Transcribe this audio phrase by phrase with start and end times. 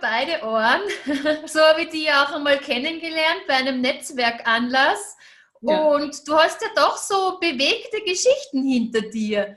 [0.00, 0.80] beide Ohren.
[1.46, 5.16] So habe ich die ja auch einmal kennengelernt bei einem Netzwerkanlass.
[5.62, 5.84] Ja.
[5.86, 9.56] Und du hast ja doch so bewegte Geschichten hinter dir.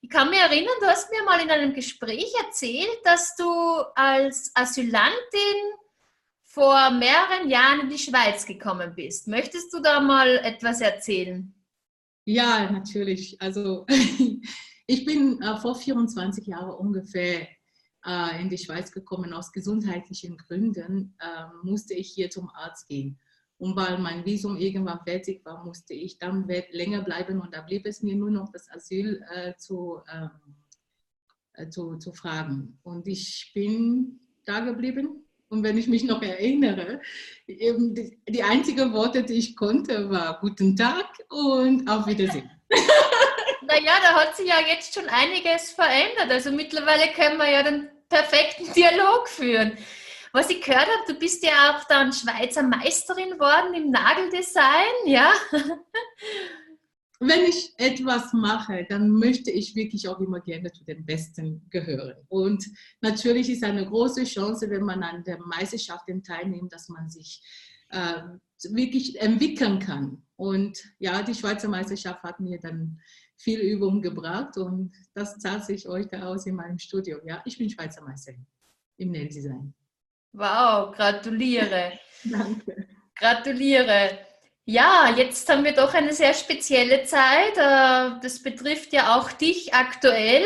[0.00, 3.52] Ich kann mich erinnern, du hast mir mal in einem Gespräch erzählt, dass du
[3.94, 5.10] als Asylantin
[6.44, 9.28] vor mehreren Jahren in die Schweiz gekommen bist.
[9.28, 11.54] Möchtest du da mal etwas erzählen?
[12.24, 13.40] Ja, natürlich.
[13.40, 13.86] Also
[14.86, 17.46] ich bin äh, vor 24 Jahren ungefähr äh,
[18.40, 19.34] in die Schweiz gekommen.
[19.34, 23.18] Aus gesundheitlichen Gründen äh, musste ich hier zum Arzt gehen.
[23.60, 27.84] Und weil mein Visum irgendwann fertig war, musste ich dann länger bleiben und da blieb
[27.84, 30.30] es mir nur noch das Asyl äh, zu, ähm,
[31.52, 32.78] äh, zu, zu fragen.
[32.82, 35.26] Und ich bin da geblieben.
[35.50, 37.02] Und wenn ich mich noch erinnere,
[37.46, 42.50] eben die, die einzigen Worte, die ich konnte, war Guten Tag und auf Wiedersehen.
[43.62, 46.28] Naja, da hat sich ja jetzt schon einiges verändert.
[46.28, 49.72] Also mittlerweile können wir ja den perfekten Dialog führen.
[50.32, 55.32] Was ich gehört habe, du bist ja auch dann Schweizer Meisterin worden im Nageldesign, ja?
[57.22, 62.16] Wenn ich etwas mache, dann möchte ich wirklich auch immer gerne zu den Besten gehören.
[62.28, 62.64] Und
[63.02, 67.42] natürlich ist eine große Chance, wenn man an der Meisterschaft teilnimmt, dass man sich
[67.90, 68.22] äh,
[68.70, 70.22] wirklich entwickeln kann.
[70.36, 72.98] Und ja, die Schweizer Meisterschaft hat mir dann
[73.40, 77.18] viel Übung gebracht und das zahlt sich euch da aus in meinem Studio.
[77.24, 78.46] Ja, ich bin Schweizer Meisterin
[78.98, 79.72] im Nail-Design.
[80.32, 81.92] Wow, gratuliere.
[82.24, 82.86] Danke.
[83.16, 84.18] Gratuliere.
[84.66, 87.56] Ja, jetzt haben wir doch eine sehr spezielle Zeit.
[87.56, 90.44] Äh, das betrifft ja auch dich aktuell,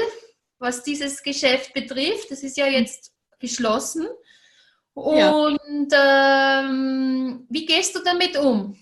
[0.59, 2.31] was dieses Geschäft betrifft.
[2.31, 4.07] Das ist ja jetzt geschlossen.
[4.95, 6.61] Und ja.
[6.61, 8.79] ähm, wie gehst du damit um?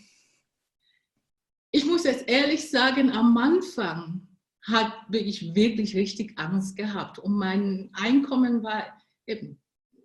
[1.72, 4.28] Ich muss jetzt ehrlich sagen, am Anfang
[4.66, 7.18] habe ich wirklich richtig Angst gehabt.
[7.18, 8.84] Und mein Einkommen war
[9.26, 9.58] eben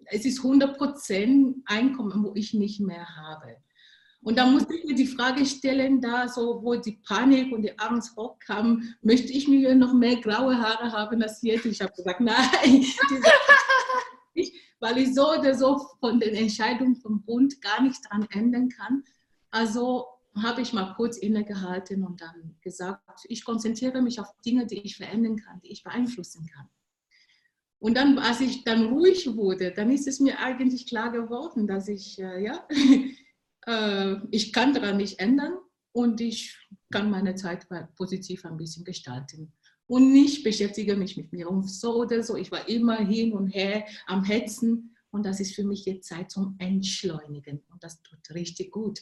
[0.10, 3.58] es ist 100% Einkommen, wo ich nicht mehr habe.
[4.22, 7.78] Und da musste ich mir die Frage stellen, da so, wo die Panik und die
[7.78, 11.66] Angst hochkam, möchte ich mir noch mehr graue Haare haben als jetzt?
[11.66, 12.86] Ich habe gesagt, nein,
[14.80, 19.04] weil ich so oder so von den Entscheidungen vom Bund gar nicht dran ändern kann.
[19.52, 20.06] Also
[20.44, 24.98] habe ich mal kurz innegehalten und dann gesagt, ich konzentriere mich auf Dinge, die ich
[24.98, 26.70] verändern kann, die ich beeinflussen kann.
[27.80, 31.88] Und dann, als ich dann ruhig wurde, dann ist es mir eigentlich klar geworden, dass
[31.88, 32.68] ich, äh, ja,
[33.68, 35.58] äh, ich kann daran nicht ändern
[35.92, 36.58] und ich
[36.92, 39.54] kann meine Zeit positiv ein bisschen gestalten.
[39.86, 42.36] Und nicht beschäftige mich mit mir um so oder so.
[42.36, 46.30] Ich war immer hin und her am Hetzen und das ist für mich jetzt Zeit
[46.30, 49.00] zum Entschleunigen und das tut richtig gut.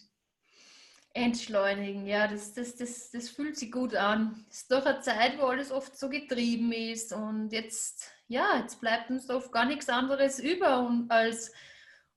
[1.16, 4.46] Entschleunigen, ja, das, das, das, das fühlt sich gut an.
[4.50, 8.82] Es ist doch eine Zeit, wo alles oft so getrieben ist und jetzt ja, jetzt
[8.82, 11.52] bleibt uns oft gar nichts anderes über, als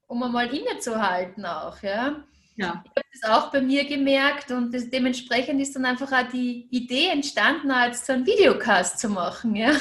[0.06, 1.82] um einmal innezuhalten auch.
[1.82, 2.24] Ja.
[2.56, 2.82] Ja.
[2.84, 6.66] Ich habe das auch bei mir gemerkt und das, dementsprechend ist dann einfach auch die
[6.70, 9.54] Idee entstanden, als so einen Videocast zu machen.
[9.54, 9.70] Ja.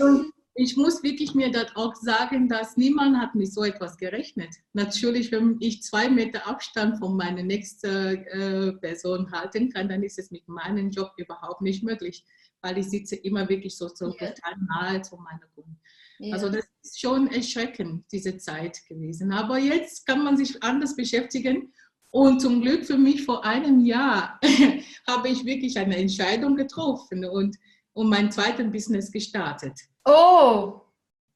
[0.00, 0.27] Und
[0.60, 4.54] ich muss wirklich mir dort auch sagen, dass niemand hat mit so etwas gerechnet.
[4.72, 10.18] Natürlich, wenn ich zwei Meter Abstand von meiner nächsten äh, Person halten kann, dann ist
[10.18, 12.24] es mit meinem Job überhaupt nicht möglich
[12.62, 14.30] weil ich sitze immer wirklich so, so ja.
[14.30, 15.78] total nahe zu meiner Kunden.
[16.18, 16.34] Ja.
[16.34, 19.32] Also das ist schon erschreckend, diese Zeit gewesen.
[19.32, 21.72] Aber jetzt kann man sich anders beschäftigen.
[22.10, 24.40] Und zum Glück für mich vor einem Jahr
[25.06, 27.56] habe ich wirklich eine Entscheidung getroffen und,
[27.92, 29.78] und mein zweites Business gestartet.
[30.10, 30.80] Oh,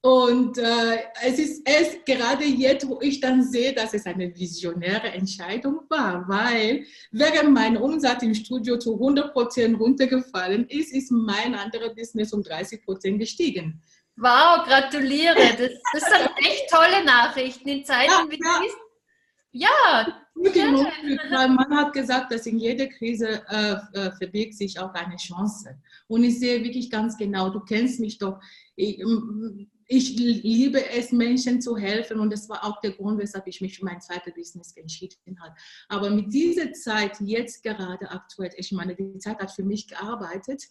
[0.01, 5.09] und äh, es ist erst gerade jetzt, wo ich dann sehe, dass es eine visionäre
[5.09, 11.53] Entscheidung war, weil während mein Umsatz im Studio zu 100 Prozent runtergefallen ist, ist mein
[11.53, 13.81] anderes Business um 30 Prozent gestiegen.
[14.15, 15.35] Wow, gratuliere.
[15.35, 18.59] Das, das sind echt tolle Nachrichten in Zeiten ja, wie ja.
[18.59, 18.79] diesen.
[19.51, 25.15] Ja, weil man hat gesagt, dass in jeder Krise äh, äh, verbirgt sich auch eine
[25.15, 25.77] Chance.
[26.07, 28.39] Und ich sehe wirklich ganz genau, du kennst mich doch.
[28.75, 29.03] Ich,
[29.87, 33.77] ich liebe es, Menschen zu helfen und das war auch der Grund, weshalb ich mich
[33.77, 35.55] für mein zweites Business entschieden habe.
[35.87, 40.63] Aber mit dieser Zeit, jetzt gerade aktuell, ich meine, die Zeit hat für mich gearbeitet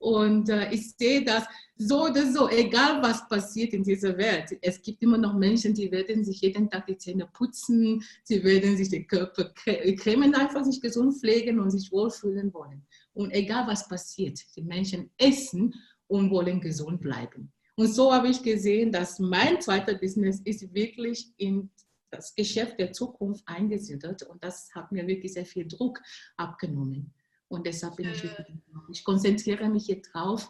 [0.00, 1.44] und äh, ich sehe das
[1.76, 5.90] so oder so, egal was passiert in dieser Welt, es gibt immer noch Menschen, die
[5.92, 10.80] werden sich jeden Tag die Zähne putzen, sie werden sich den Körper cremen, einfach sich
[10.80, 12.82] gesund pflegen und sich wohlfühlen wollen.
[13.12, 15.74] Und egal was passiert, die Menschen essen
[16.06, 17.52] und wollen gesund bleiben.
[17.76, 21.70] Und so habe ich gesehen, dass mein zweiter Business ist wirklich in
[22.10, 26.00] das Geschäft der Zukunft eingesiedelt und das hat mir wirklich sehr viel Druck
[26.38, 27.12] abgenommen.
[27.50, 28.56] Und deshalb bin ich wirklich,
[28.90, 30.48] ich konzentriere mich jetzt drauf,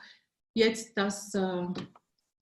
[0.54, 1.66] jetzt das, äh,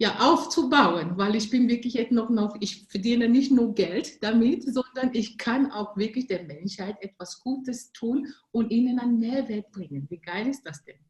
[0.00, 4.62] ja, aufzubauen, weil ich bin wirklich jetzt noch, noch, ich verdiene nicht nur Geld damit,
[4.64, 10.06] sondern ich kann auch wirklich der Menschheit etwas Gutes tun und ihnen einen Mehrwert bringen.
[10.08, 11.00] Wie geil ist das denn?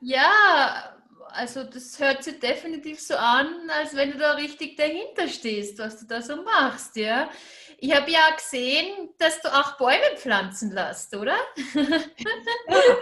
[0.00, 0.97] ja,
[1.32, 5.98] also das hört sich definitiv so an, als wenn du da richtig dahinter stehst, was
[6.00, 7.30] du da so machst, ja.
[7.78, 11.36] Ich habe ja gesehen, dass du auch Bäume pflanzen lässt, oder?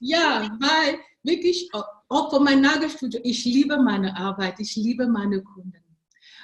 [0.00, 1.70] ja, weil wirklich,
[2.08, 5.84] auch von meinem Nagelstudio, ich liebe meine Arbeit, ich liebe meine Kunden.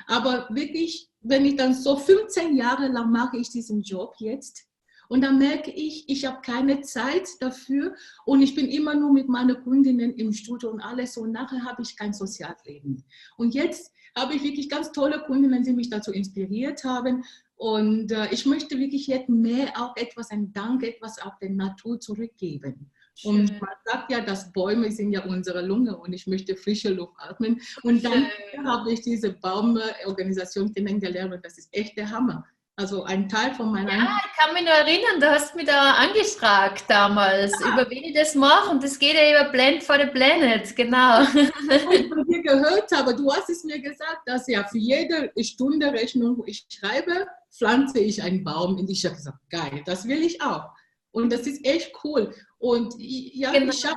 [0.06, 4.66] Aber wirklich, wenn ich dann so 15 Jahre lang mache ich diesen Job jetzt,
[5.08, 9.28] und dann merke ich, ich habe keine Zeit dafür und ich bin immer nur mit
[9.28, 13.04] meinen Kundinnen im Studio und alles und nachher habe ich kein Sozialleben.
[13.36, 17.24] Und jetzt habe ich wirklich ganz tolle Kundinnen, die mich dazu inspiriert haben.
[17.56, 22.00] Und äh, ich möchte wirklich jetzt mehr auch etwas, ein Dank, etwas auch der Natur
[22.00, 22.90] zurückgeben.
[23.16, 23.30] Schön.
[23.30, 27.14] Und man sagt ja, dass Bäume sind ja unsere Lunge und ich möchte frische Luft
[27.18, 27.60] atmen.
[27.82, 28.26] Und dann
[28.64, 32.44] habe ich diese Baumorganisation kennengelernt und das ist echt der Hammer.
[32.76, 33.92] Also ein Teil von meiner.
[33.92, 37.72] Ja, ich kann mich noch erinnern, du hast mich da angefragt damals, ja.
[37.72, 38.68] über wen ich das mache.
[38.70, 41.22] Und das geht ja über Blend for the Planet, genau.
[41.92, 45.92] Ich von dir gehört habe, du hast es mir gesagt, dass ja für jede Stunde
[45.92, 48.76] Rechnung, wo ich schreibe, pflanze ich einen Baum.
[48.76, 50.70] Und ich habe gesagt, geil, das will ich auch.
[51.14, 52.34] Und das ist echt cool.
[52.58, 53.72] Und ja, genau.
[53.72, 53.94] ich schaue,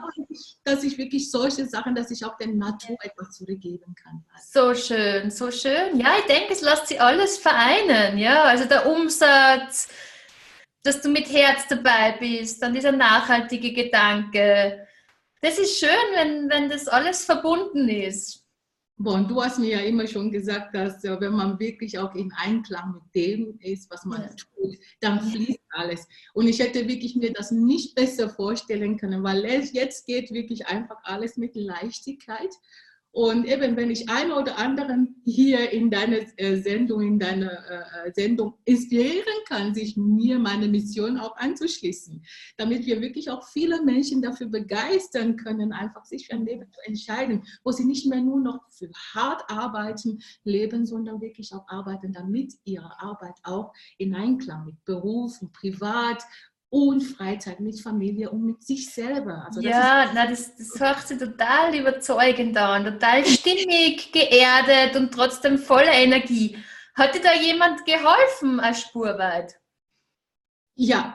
[0.64, 4.24] dass ich wirklich solche Sachen, dass ich auch der Natur etwas zurückgeben kann.
[4.40, 6.00] So schön, so schön.
[6.00, 8.20] Ja, ich denke, es lässt sich alles vereinen.
[8.20, 9.88] Ja, also der Umsatz,
[10.84, 14.88] dass du mit Herz dabei bist, dann dieser nachhaltige Gedanke.
[15.42, 18.47] Das ist schön, wenn, wenn das alles verbunden ist.
[19.00, 22.94] Bon, du hast mir ja immer schon gesagt, dass wenn man wirklich auch in Einklang
[22.94, 24.30] mit dem ist, was man ja.
[24.30, 26.08] tut, dann fließt alles.
[26.34, 30.98] Und ich hätte wirklich mir das nicht besser vorstellen können, weil jetzt geht wirklich einfach
[31.04, 32.50] alles mit Leichtigkeit.
[33.18, 38.10] Und eben, wenn ich einen oder anderen hier in deiner äh, Sendung, in deiner äh,
[38.10, 42.24] äh, Sendung inspirieren kann, sich mir meine Mission auch anzuschließen,
[42.58, 46.80] damit wir wirklich auch viele Menschen dafür begeistern können, einfach sich für ein Leben zu
[46.86, 52.14] entscheiden, wo sie nicht mehr nur noch für hart arbeiten, leben, sondern wirklich auch arbeiten,
[52.14, 56.22] damit ihre Arbeit auch in Einklang mit Beruf und Privat
[56.70, 59.46] und Freizeit mit Familie und mit sich selber.
[59.48, 64.96] Also das ja, ist, na, das, das hört sich total überzeugend an, total stimmig, geerdet
[64.96, 66.58] und trotzdem voller Energie.
[66.96, 69.56] Hat dir da jemand geholfen als Spurweit?
[70.76, 71.14] Ja,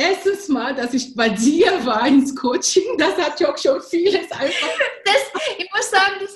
[0.00, 4.30] Erstens mal, dass ich bei dir war ins Coaching, das hat ja auch schon vieles
[4.30, 4.68] einfach.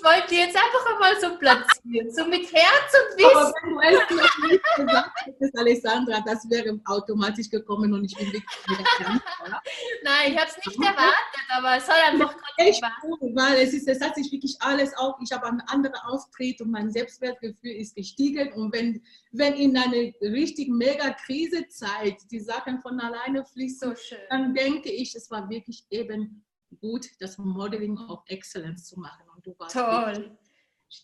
[0.02, 3.37] Ich wollte ich jetzt einfach einmal so platzieren, so mit Herz und Wissen.
[3.37, 8.26] Aber wenn du es nicht gesagt hättest, Alessandra, das wäre automatisch gekommen und ich bin
[8.26, 9.62] wirklich wieder dankbar.
[10.02, 13.87] Nein, ich habe es nicht erwartet, aber es soll einfach echt cool, weil es, ist,
[13.87, 17.94] es hat sich wirklich alles auf, ich habe einen anderen Auftritt und mein Selbstwertgefühl ist
[17.94, 24.16] gestiegen und wenn, wenn in einer richtig mega Krisezeit die Sachen von alleine fließen, so
[24.31, 26.44] dann denke ich, es war wirklich eben
[26.81, 29.31] gut, das Modeling of Excellence zu machen.
[29.44, 30.37] Und du warst Toll.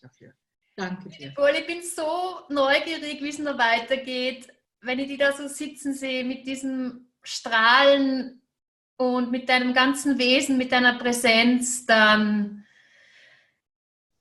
[0.03, 0.33] dafür.
[0.77, 1.35] Danke dir.
[1.55, 4.49] Ich bin so neugierig, wie es noch weitergeht,
[4.81, 8.41] wenn ich die da so sitzen sehe mit diesem Strahlen
[8.97, 12.65] und mit deinem ganzen Wesen, mit deiner Präsenz, dann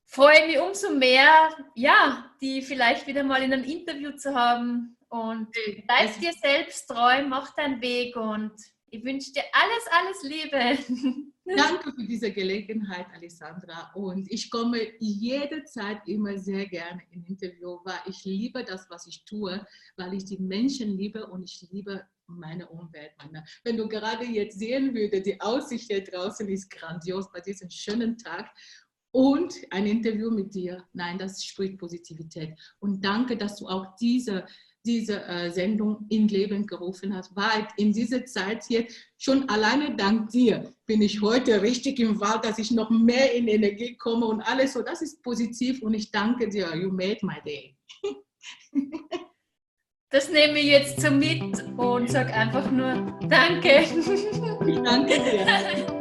[0.05, 4.97] freue ich mich umso mehr, ja, die vielleicht wieder mal in einem Interview zu haben
[5.09, 5.49] und
[5.85, 8.53] bleib dir selbst treu, mach deinen Weg und
[8.89, 11.31] ich wünsche dir alles, alles Liebe.
[11.55, 13.91] Danke für diese Gelegenheit, Alessandra.
[13.93, 19.23] Und ich komme jederzeit immer sehr gerne in Interview, weil ich liebe das, was ich
[19.25, 19.65] tue,
[19.95, 23.11] weil ich die Menschen liebe und ich liebe meine Umwelt.
[23.17, 23.45] Meine.
[23.63, 28.17] Wenn du gerade jetzt sehen würdest, die Aussicht hier draußen ist grandios bei diesem schönen
[28.17, 28.49] Tag
[29.11, 30.83] und ein Interview mit dir.
[30.93, 32.57] Nein, das spricht Positivität.
[32.79, 34.45] Und danke, dass du auch diese
[34.85, 40.29] diese äh, Sendung in Leben gerufen hast, weil in dieser Zeit hier schon alleine dank
[40.29, 44.41] dir bin ich heute richtig im Wald, dass ich noch mehr in Energie komme und
[44.41, 44.81] alles so.
[44.81, 46.73] Das ist positiv und ich danke dir.
[46.75, 47.75] You made my day.
[50.09, 51.41] Das nehme ich jetzt so mit
[51.77, 53.81] und sage einfach nur Danke.
[54.65, 55.87] Ich danke dir.